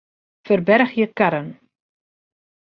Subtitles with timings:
[0.49, 1.47] Ferbergje karren.